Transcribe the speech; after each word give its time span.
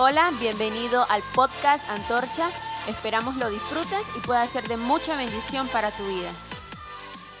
Hola, 0.00 0.32
bienvenido 0.38 1.04
al 1.10 1.24
podcast 1.34 1.82
Antorcha. 1.90 2.48
Esperamos 2.88 3.34
lo 3.34 3.50
disfrutes 3.50 4.06
y 4.16 4.24
pueda 4.24 4.46
ser 4.46 4.68
de 4.68 4.76
mucha 4.76 5.16
bendición 5.16 5.66
para 5.72 5.90
tu 5.90 6.06
vida. 6.06 6.30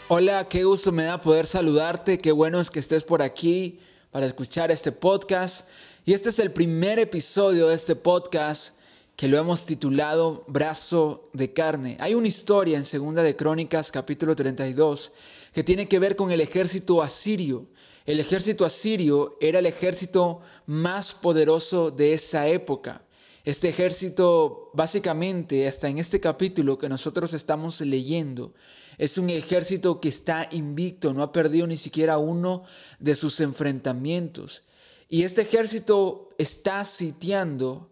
Hola, 0.08 0.48
qué 0.48 0.64
gusto 0.64 0.90
me 0.90 1.04
da 1.04 1.20
poder 1.20 1.46
saludarte, 1.46 2.18
qué 2.18 2.32
bueno 2.32 2.58
es 2.58 2.68
que 2.68 2.80
estés 2.80 3.04
por 3.04 3.22
aquí 3.22 3.78
para 4.10 4.26
escuchar 4.26 4.72
este 4.72 4.90
podcast. 4.90 5.68
Y 6.04 6.14
este 6.14 6.30
es 6.30 6.40
el 6.40 6.50
primer 6.50 6.98
episodio 6.98 7.68
de 7.68 7.76
este 7.76 7.94
podcast 7.94 8.77
que 9.18 9.26
lo 9.26 9.36
hemos 9.36 9.66
titulado 9.66 10.44
Brazo 10.46 11.28
de 11.32 11.52
carne. 11.52 11.96
Hay 11.98 12.14
una 12.14 12.28
historia 12.28 12.76
en 12.76 12.84
Segunda 12.84 13.24
de 13.24 13.34
Crónicas 13.34 13.90
capítulo 13.90 14.36
32 14.36 15.10
que 15.52 15.64
tiene 15.64 15.88
que 15.88 15.98
ver 15.98 16.14
con 16.14 16.30
el 16.30 16.40
ejército 16.40 17.02
asirio. 17.02 17.66
El 18.06 18.20
ejército 18.20 18.64
asirio 18.64 19.36
era 19.40 19.58
el 19.58 19.66
ejército 19.66 20.40
más 20.66 21.12
poderoso 21.14 21.90
de 21.90 22.14
esa 22.14 22.46
época. 22.46 23.02
Este 23.44 23.68
ejército, 23.68 24.70
básicamente, 24.72 25.66
hasta 25.66 25.88
en 25.88 25.98
este 25.98 26.20
capítulo 26.20 26.78
que 26.78 26.88
nosotros 26.88 27.34
estamos 27.34 27.80
leyendo, 27.80 28.54
es 28.98 29.18
un 29.18 29.30
ejército 29.30 30.00
que 30.00 30.10
está 30.10 30.48
invicto, 30.52 31.12
no 31.12 31.24
ha 31.24 31.32
perdido 31.32 31.66
ni 31.66 31.76
siquiera 31.76 32.18
uno 32.18 32.62
de 33.00 33.16
sus 33.16 33.40
enfrentamientos. 33.40 34.62
Y 35.08 35.24
este 35.24 35.42
ejército 35.42 36.36
está 36.38 36.84
sitiando 36.84 37.90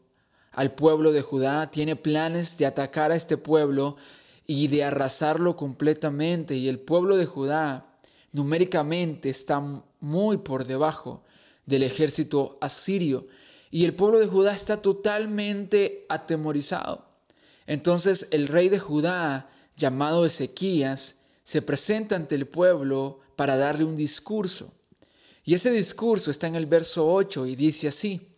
al 0.57 0.75
pueblo 0.75 1.13
de 1.13 1.21
Judá, 1.21 1.71
tiene 1.71 1.97
planes 1.97 2.57
de 2.57 2.65
atacar 2.65 3.13
a 3.13 3.15
este 3.15 3.37
pueblo 3.37 3.97
y 4.47 4.69
de 4.69 4.85
arrasarlo 4.85 5.55
completamente. 5.55 6.57
Y 6.57 6.69
el 6.69 6.79
pueblo 6.79 7.19
de 7.19 7.27
Judá 7.27 7.95
numéricamente 8.33 9.29
está 9.29 9.63
muy 10.01 10.39
por 10.39 10.65
debajo 10.65 11.23
del 11.67 11.83
ejército 11.83 12.57
asirio 12.63 13.27
y 13.71 13.85
el 13.85 13.95
pueblo 13.95 14.19
de 14.19 14.29
Judá 14.29 14.55
está 14.55 14.81
totalmente 14.81 16.07
atemorizado. 16.09 17.05
Entonces 17.67 18.29
el 18.31 18.49
rey 18.49 18.71
de 18.71 18.79
Judá, 18.79 19.51
llamado 19.77 20.25
Ezequías, 20.25 21.17
se 21.45 21.61
presenta 21.61 22.17
ante 22.17 22.35
el 22.35 22.47
pueblo 22.47 23.21
para 23.37 23.59
darle 23.59 23.85
un 23.85 23.95
discurso. 23.95 24.73
Y 25.45 25.53
ese 25.53 25.71
discurso 25.71 26.31
está 26.31 26.47
en 26.47 26.55
el 26.55 26.65
verso 26.65 27.13
8 27.13 27.45
y 27.45 27.57
dice 27.57 27.89
así, 27.89 28.29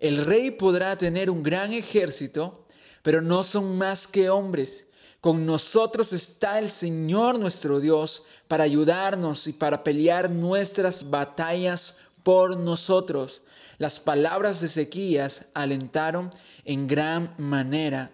el 0.00 0.24
rey 0.24 0.50
podrá 0.52 0.96
tener 0.96 1.30
un 1.30 1.42
gran 1.42 1.72
ejército, 1.72 2.66
pero 3.02 3.20
no 3.20 3.42
son 3.42 3.76
más 3.76 4.06
que 4.06 4.30
hombres. 4.30 4.86
Con 5.20 5.44
nosotros 5.44 6.12
está 6.12 6.58
el 6.58 6.70
Señor 6.70 7.38
nuestro 7.38 7.80
Dios 7.80 8.24
para 8.46 8.64
ayudarnos 8.64 9.46
y 9.46 9.52
para 9.52 9.82
pelear 9.82 10.30
nuestras 10.30 11.10
batallas 11.10 11.98
por 12.22 12.56
nosotros. 12.56 13.42
Las 13.78 13.98
palabras 14.00 14.60
de 14.60 14.66
Ezequías 14.66 15.46
alentaron 15.54 16.32
en 16.64 16.86
gran 16.86 17.34
manera 17.38 18.12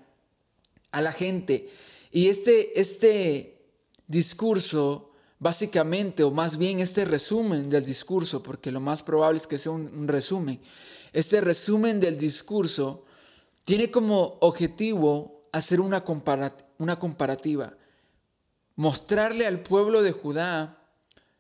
a 0.92 1.00
la 1.00 1.12
gente. 1.12 1.70
Y 2.10 2.28
este, 2.28 2.78
este 2.80 3.66
discurso, 4.06 5.10
básicamente, 5.45 6.23
o 6.23 6.31
más 6.31 6.56
bien 6.56 6.81
este 6.81 7.05
resumen 7.05 7.69
del 7.69 7.84
discurso, 7.84 8.42
porque 8.42 8.73
lo 8.73 8.81
más 8.81 9.03
probable 9.03 9.37
es 9.37 9.47
que 9.47 9.59
sea 9.59 9.73
un, 9.73 10.09
resumen, 10.09 10.59
este 11.12 11.42
resumen 11.42 12.01
del 12.01 12.19
discurso 12.19 13.05
tiene 13.64 13.91
como 13.91 14.39
objetivo 14.41 15.45
hacer 15.53 15.83
una, 15.83 16.03
una 16.78 16.98
comparativa 16.98 17.77
mostrarle 18.77 19.47
al 19.47 19.61
pueblo 19.61 20.03
de 20.03 20.12
Judá 20.12 20.78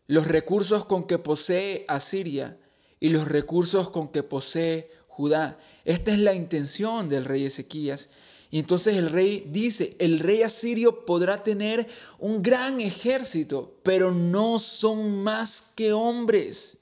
los 0.06 0.26
recursos 0.26 0.84
con 0.84 1.06
que 1.06 1.18
posee 1.18 1.86
Asiria 1.88 2.58
y 3.00 3.08
los 3.08 3.26
recursos 3.26 3.88
con 3.88 4.08
que 4.08 4.22
posee 4.22 4.92
Judá. 5.08 5.58
Esta 5.86 6.12
es 6.12 6.18
la 6.18 6.34
intención 6.34 7.08
del 7.08 7.24
rey 7.24 7.46
Ezequías. 7.46 8.10
Y 8.54 8.60
entonces 8.60 8.94
el 8.94 9.10
rey 9.10 9.48
dice, 9.50 9.96
el 9.98 10.20
rey 10.20 10.42
asirio 10.42 11.04
podrá 11.04 11.42
tener 11.42 11.88
un 12.20 12.40
gran 12.40 12.80
ejército, 12.80 13.80
pero 13.82 14.12
no 14.12 14.60
son 14.60 15.24
más 15.24 15.72
que 15.74 15.92
hombres. 15.92 16.78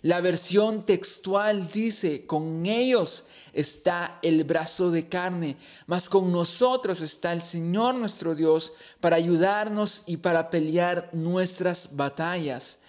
La 0.00 0.20
versión 0.20 0.84
textual 0.84 1.70
dice, 1.70 2.26
con 2.26 2.66
ellos 2.66 3.26
está 3.52 4.18
el 4.22 4.42
brazo 4.42 4.90
de 4.90 5.08
carne, 5.08 5.56
mas 5.86 6.08
con 6.08 6.32
nosotros 6.32 7.00
está 7.02 7.32
el 7.32 7.40
Señor 7.40 7.94
nuestro 7.94 8.34
Dios 8.34 8.72
para 8.98 9.14
ayudarnos 9.14 10.02
y 10.06 10.16
para 10.16 10.50
pelear 10.50 11.08
nuestras 11.12 11.94
batallas. 11.94 12.80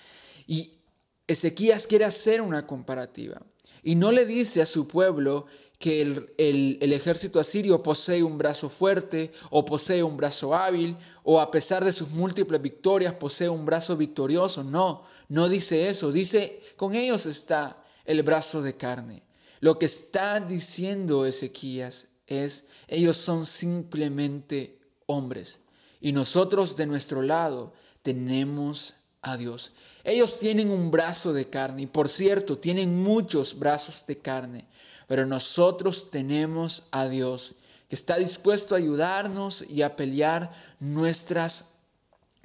Y 0.47 0.79
Ezequías 1.27 1.85
quiere 1.85 2.05
hacer 2.05 2.41
una 2.41 2.65
comparativa 2.65 3.43
y 3.83 3.93
no 3.93 4.11
le 4.11 4.25
dice 4.25 4.63
a 4.63 4.65
su 4.65 4.87
pueblo 4.87 5.45
que 5.83 6.01
el, 6.01 6.77
el, 6.79 6.93
ejército 6.93 7.41
asirio 7.41 7.83
posee 7.83 8.23
un 8.23 8.37
brazo 8.37 8.69
fuerte 8.69 9.33
o 9.49 9.65
posee 9.65 10.01
un 10.01 10.15
brazo 10.15 10.55
hábil 10.55 10.95
o 11.23 11.41
a 11.41 11.51
pesar 11.51 11.83
de 11.83 11.91
sus 11.91 12.11
múltiples 12.11 12.61
victorias 12.61 13.15
posee 13.15 13.49
un 13.49 13.65
brazo 13.65 13.97
victorioso. 13.97 14.63
No, 14.63 15.03
no 15.27 15.49
dice 15.49 15.89
eso. 15.89 16.13
Dice, 16.13 16.61
con 16.77 16.95
ellos 16.95 17.25
está 17.25 17.83
el 18.05 18.23
brazo 18.23 18.61
de 18.61 18.77
carne. 18.77 19.23
Lo 19.59 19.77
que 19.77 19.87
está 19.87 20.39
diciendo 20.39 21.25
Ezequías 21.25 22.07
es, 22.27 22.67
ellos 22.87 23.17
son 23.17 23.45
simplemente 23.45 24.79
hombres. 25.05 25.59
Y 25.99 26.13
nosotros 26.13 26.77
de 26.77 26.87
nuestro 26.87 27.21
lado 27.21 27.73
tenemos 28.03 28.93
a 29.21 29.35
Dios. 29.35 29.73
Ellos 30.05 30.39
tienen 30.39 30.71
un 30.71 30.91
brazo 30.91 31.33
de 31.33 31.49
carne 31.49 31.81
y 31.81 31.87
por 31.87 32.07
cierto, 32.07 32.57
tienen 32.57 33.03
muchos 33.03 33.59
brazos 33.59 34.05
de 34.05 34.17
carne, 34.19 34.65
pero 35.07 35.25
nosotros 35.25 36.09
tenemos 36.09 36.87
a 36.91 37.07
Dios 37.07 37.55
que 37.87 37.95
está 37.95 38.17
dispuesto 38.17 38.73
a 38.73 38.79
ayudarnos 38.79 39.69
y 39.69 39.81
a 39.81 39.95
pelear 39.95 40.51
nuestras 40.79 41.73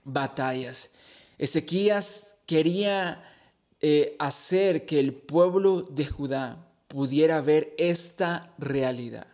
batallas. 0.04 0.90
Ezequías 1.38 2.36
quería 2.46 3.22
eh, 3.80 4.16
hacer 4.18 4.84
que 4.84 4.98
el 4.98 5.14
pueblo 5.14 5.82
de 5.82 6.06
Judá 6.06 6.66
pudiera 6.88 7.40
ver 7.40 7.74
esta 7.78 8.52
realidad. 8.58 9.26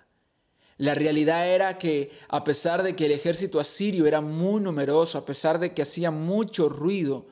La 0.76 0.94
realidad 0.94 1.48
era 1.48 1.78
que 1.78 2.10
a 2.28 2.42
pesar 2.44 2.82
de 2.82 2.96
que 2.96 3.06
el 3.06 3.12
ejército 3.12 3.60
asirio 3.60 4.06
era 4.06 4.20
muy 4.20 4.60
numeroso, 4.60 5.18
a 5.18 5.24
pesar 5.24 5.58
de 5.58 5.72
que 5.72 5.82
hacía 5.82 6.10
mucho 6.10 6.68
ruido, 6.68 7.26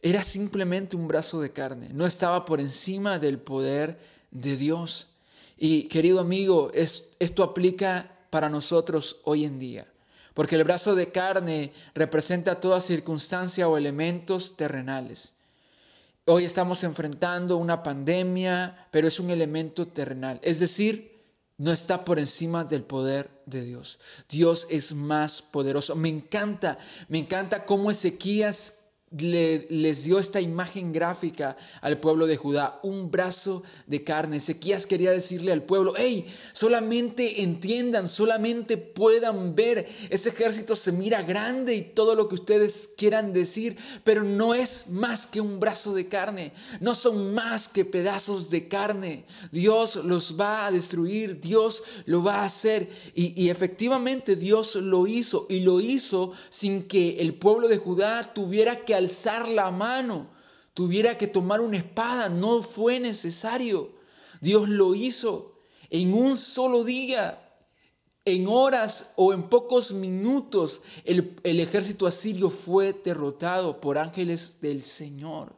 era 0.00 0.22
simplemente 0.22 0.96
un 0.96 1.06
brazo 1.06 1.40
de 1.40 1.52
carne, 1.52 1.90
no 1.92 2.06
estaba 2.06 2.44
por 2.44 2.60
encima 2.60 3.18
del 3.18 3.38
poder 3.38 3.98
de 4.32 4.56
Dios. 4.56 5.11
Y 5.56 5.84
querido 5.84 6.20
amigo, 6.20 6.70
esto 6.74 7.42
aplica 7.42 8.10
para 8.30 8.48
nosotros 8.48 9.20
hoy 9.24 9.44
en 9.44 9.58
día, 9.58 9.86
porque 10.34 10.56
el 10.56 10.64
brazo 10.64 10.94
de 10.94 11.12
carne 11.12 11.72
representa 11.94 12.60
toda 12.60 12.80
circunstancia 12.80 13.68
o 13.68 13.76
elementos 13.76 14.56
terrenales. 14.56 15.34
Hoy 16.24 16.44
estamos 16.44 16.84
enfrentando 16.84 17.56
una 17.56 17.82
pandemia, 17.82 18.88
pero 18.90 19.08
es 19.08 19.18
un 19.18 19.30
elemento 19.30 19.88
terrenal. 19.88 20.40
Es 20.42 20.60
decir, 20.60 21.20
no 21.58 21.72
está 21.72 22.04
por 22.04 22.18
encima 22.18 22.64
del 22.64 22.84
poder 22.84 23.30
de 23.46 23.64
Dios. 23.64 23.98
Dios 24.28 24.66
es 24.70 24.94
más 24.94 25.42
poderoso. 25.42 25.94
Me 25.96 26.08
encanta, 26.08 26.78
me 27.08 27.18
encanta 27.18 27.66
cómo 27.66 27.90
Ezequías 27.90 28.81
les 29.18 30.04
dio 30.04 30.18
esta 30.18 30.40
imagen 30.40 30.92
gráfica 30.92 31.56
al 31.80 31.98
pueblo 31.98 32.26
de 32.26 32.36
Judá, 32.36 32.80
un 32.82 33.10
brazo 33.10 33.62
de 33.86 34.02
carne. 34.02 34.38
Ezequías 34.38 34.86
quería 34.86 35.10
decirle 35.10 35.52
al 35.52 35.62
pueblo, 35.62 35.94
hey, 35.96 36.26
solamente 36.52 37.42
entiendan, 37.42 38.08
solamente 38.08 38.76
puedan 38.76 39.54
ver, 39.54 39.86
ese 40.08 40.30
ejército 40.30 40.76
se 40.76 40.92
mira 40.92 41.22
grande 41.22 41.74
y 41.74 41.82
todo 41.82 42.14
lo 42.14 42.28
que 42.28 42.36
ustedes 42.36 42.90
quieran 42.96 43.32
decir, 43.32 43.76
pero 44.04 44.24
no 44.24 44.54
es 44.54 44.88
más 44.88 45.26
que 45.26 45.40
un 45.40 45.60
brazo 45.60 45.94
de 45.94 46.08
carne, 46.08 46.52
no 46.80 46.94
son 46.94 47.34
más 47.34 47.68
que 47.68 47.84
pedazos 47.84 48.50
de 48.50 48.68
carne. 48.68 49.24
Dios 49.50 49.96
los 49.96 50.38
va 50.40 50.66
a 50.66 50.70
destruir, 50.70 51.40
Dios 51.40 51.82
lo 52.06 52.22
va 52.22 52.36
a 52.36 52.44
hacer 52.44 52.88
y, 53.14 53.40
y 53.40 53.50
efectivamente 53.50 54.36
Dios 54.36 54.76
lo 54.76 55.06
hizo 55.06 55.46
y 55.48 55.60
lo 55.60 55.80
hizo 55.80 56.32
sin 56.48 56.84
que 56.84 57.20
el 57.20 57.34
pueblo 57.34 57.68
de 57.68 57.78
Judá 57.78 58.22
tuviera 58.34 58.84
que 58.84 58.94
alzar 59.02 59.48
la 59.48 59.70
mano, 59.70 60.28
tuviera 60.74 61.18
que 61.18 61.26
tomar 61.26 61.60
una 61.60 61.76
espada, 61.76 62.28
no 62.28 62.62
fue 62.62 62.98
necesario. 63.00 63.92
Dios 64.40 64.68
lo 64.68 64.94
hizo 64.94 65.60
en 65.90 66.14
un 66.14 66.36
solo 66.36 66.84
día, 66.84 67.38
en 68.24 68.46
horas 68.46 69.12
o 69.16 69.32
en 69.32 69.42
pocos 69.44 69.92
minutos. 69.92 70.82
El, 71.04 71.38
el 71.42 71.60
ejército 71.60 72.06
asirio 72.06 72.50
fue 72.50 72.92
derrotado 72.92 73.80
por 73.80 73.98
ángeles 73.98 74.60
del 74.60 74.82
Señor, 74.82 75.54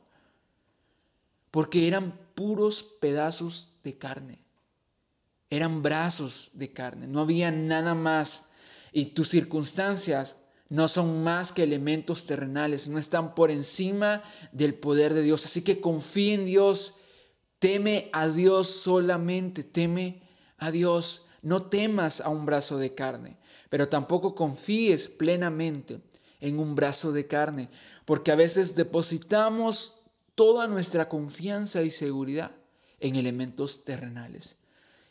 porque 1.51 1.87
eran 1.87 2.19
puros 2.35 2.83
pedazos 2.83 3.73
de 3.85 3.97
carne. 3.97 4.39
Eran 5.51 5.83
brazos 5.83 6.51
de 6.55 6.73
carne, 6.73 7.07
no 7.07 7.21
había 7.21 7.53
nada 7.53 7.95
más. 7.95 8.47
Y 8.93 9.07
tus 9.07 9.29
circunstancias 9.29 10.37
no 10.69 10.89
son 10.89 11.23
más 11.23 11.53
que 11.53 11.63
elementos 11.63 12.27
terrenales, 12.27 12.89
no 12.89 12.99
están 12.99 13.35
por 13.35 13.51
encima 13.51 14.23
del 14.53 14.75
poder 14.75 15.15
de 15.15 15.23
Dios. 15.23 15.45
Así 15.45 15.63
que 15.63 15.81
confía 15.81 16.35
en 16.35 16.45
Dios, 16.45 16.97
teme 17.59 18.09
a 18.13 18.29
Dios 18.29 18.69
solamente, 18.69 19.63
teme 19.63 20.23
a 20.59 20.71
Dios, 20.71 21.27
no 21.43 21.63
temas 21.63 22.21
a 22.21 22.31
un 22.31 22.47
brazo 22.47 22.79
de 22.79 22.95
carne, 22.95 23.37
pero 23.69 23.89
tampoco 23.89 24.35
confíes 24.35 25.09
plenamente 25.09 26.01
en 26.41 26.59
un 26.59 26.75
brazo 26.75 27.13
de 27.13 27.27
carne, 27.27 27.71
porque 28.05 28.33
a 28.33 28.37
veces 28.37 28.75
depositamos 28.75 30.01
toda 30.35 30.67
nuestra 30.69 31.09
confianza 31.09 31.83
y 31.83 31.91
seguridad 31.91 32.53
en 33.01 33.17
elementos 33.17 33.85
terrenales. 33.85 34.57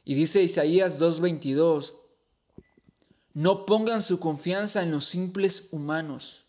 Y 0.06 0.16
dice 0.16 0.44
Isaías 0.44 1.00
2.22, 1.00 1.94
no 3.34 3.66
pongan 3.66 4.02
su 4.02 4.20
confianza 4.20 4.84
en 4.84 4.92
los 4.92 5.06
simples 5.06 5.70
humanos, 5.72 6.46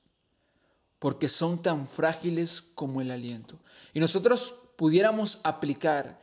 porque 0.98 1.28
son 1.28 1.62
tan 1.62 1.86
frágiles 1.86 2.62
como 2.62 3.00
el 3.00 3.10
aliento. 3.10 3.58
Y 3.92 4.00
nosotros 4.00 4.54
pudiéramos 4.76 5.40
aplicar 5.44 6.20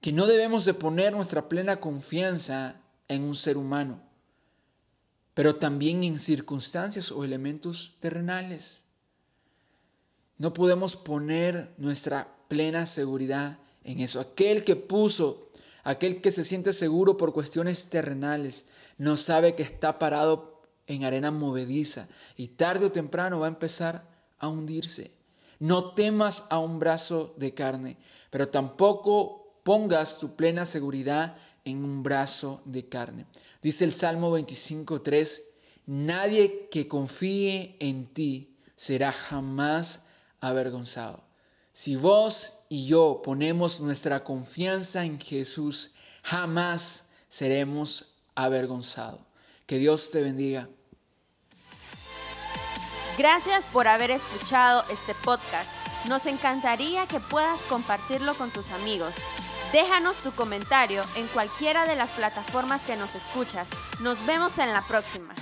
que 0.00 0.12
no 0.12 0.26
debemos 0.26 0.64
de 0.64 0.74
poner 0.74 1.12
nuestra 1.12 1.48
plena 1.48 1.80
confianza 1.80 2.80
en 3.08 3.24
un 3.24 3.34
ser 3.34 3.56
humano, 3.56 4.02
pero 5.34 5.56
también 5.56 6.04
en 6.04 6.18
circunstancias 6.18 7.10
o 7.10 7.24
elementos 7.24 7.96
terrenales. 8.00 8.84
No 10.38 10.52
podemos 10.52 10.96
poner 10.96 11.72
nuestra 11.78 12.36
plena 12.48 12.86
seguridad 12.86 13.58
en 13.84 14.00
eso. 14.00 14.20
Aquel 14.20 14.64
que 14.64 14.76
puso, 14.76 15.48
aquel 15.82 16.20
que 16.20 16.30
se 16.30 16.44
siente 16.44 16.72
seguro 16.72 17.16
por 17.16 17.32
cuestiones 17.32 17.88
terrenales, 17.88 18.66
no 18.98 19.16
sabe 19.16 19.54
que 19.54 19.62
está 19.62 19.98
parado 19.98 20.62
en 20.86 21.04
arena 21.04 21.30
movediza 21.30 22.08
y 22.36 22.48
tarde 22.48 22.86
o 22.86 22.92
temprano 22.92 23.40
va 23.40 23.46
a 23.46 23.50
empezar 23.50 24.08
a 24.38 24.48
hundirse. 24.48 25.12
No 25.58 25.92
temas 25.92 26.44
a 26.50 26.58
un 26.58 26.78
brazo 26.78 27.34
de 27.36 27.54
carne, 27.54 27.96
pero 28.30 28.48
tampoco 28.48 29.60
pongas 29.62 30.18
tu 30.18 30.34
plena 30.34 30.66
seguridad 30.66 31.36
en 31.64 31.84
un 31.84 32.02
brazo 32.02 32.62
de 32.64 32.88
carne. 32.88 33.26
Dice 33.62 33.84
el 33.84 33.92
Salmo 33.92 34.36
25.3, 34.36 35.42
nadie 35.86 36.68
que 36.68 36.88
confíe 36.88 37.76
en 37.78 38.12
ti 38.12 38.58
será 38.74 39.12
jamás 39.12 40.06
avergonzado. 40.40 41.22
Si 41.72 41.96
vos 41.96 42.60
y 42.68 42.86
yo 42.86 43.22
ponemos 43.24 43.80
nuestra 43.80 44.24
confianza 44.24 45.04
en 45.04 45.18
Jesús, 45.18 45.92
jamás 46.22 47.04
seremos 47.28 48.16
avergonzados. 48.34 49.20
Que 49.66 49.78
Dios 49.78 50.10
te 50.10 50.20
bendiga. 50.20 50.68
Gracias 53.16 53.64
por 53.72 53.88
haber 53.88 54.10
escuchado 54.10 54.84
este 54.90 55.14
podcast. 55.14 55.70
Nos 56.08 56.26
encantaría 56.26 57.06
que 57.06 57.20
puedas 57.20 57.60
compartirlo 57.62 58.34
con 58.34 58.50
tus 58.50 58.70
amigos. 58.70 59.14
Déjanos 59.72 60.18
tu 60.18 60.32
comentario 60.32 61.02
en 61.16 61.26
cualquiera 61.28 61.86
de 61.86 61.96
las 61.96 62.10
plataformas 62.10 62.84
que 62.84 62.96
nos 62.96 63.14
escuchas. 63.14 63.68
Nos 64.00 64.24
vemos 64.26 64.58
en 64.58 64.72
la 64.72 64.82
próxima. 64.82 65.34